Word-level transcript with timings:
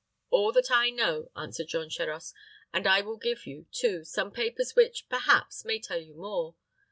"All 0.31 0.51
that 0.53 0.71
I 0.71 0.89
know," 0.89 1.29
answered 1.35 1.67
Jean 1.67 1.87
Charost; 1.91 2.33
"and 2.73 2.87
I 2.87 3.01
will 3.01 3.17
give 3.17 3.45
you, 3.45 3.67
too, 3.71 4.03
some 4.03 4.31
papers 4.31 4.75
which, 4.75 5.07
perhaps, 5.09 5.63
may 5.63 5.77
tell 5.79 6.01
you 6.01 6.15
more. 6.15 6.55